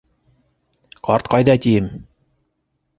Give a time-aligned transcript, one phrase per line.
[1.09, 1.95] Ҡарт ҡайҙа тием!